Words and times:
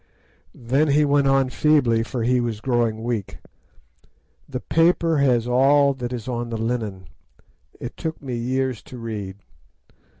"Then 0.55 0.87
he 0.87 1.05
went 1.05 1.27
on 1.27 1.51
feebly, 1.51 2.01
for 2.01 2.23
he 2.23 2.39
was 2.41 2.59
growing 2.59 3.03
weak: 3.03 3.37
'The 4.49 4.61
paper 4.61 5.19
has 5.19 5.45
all 5.47 5.93
that 5.93 6.11
is 6.11 6.27
on 6.27 6.49
the 6.49 6.57
linen. 6.57 7.05
It 7.79 7.97
took 7.97 8.19
me 8.19 8.35
years 8.35 8.81
to 8.81 8.97
read. 8.97 9.37